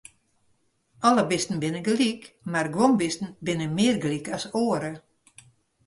[1.07, 2.21] Alle bisten binne gelyk,
[2.53, 4.93] mar guon bisten binne mear gelyk as oare.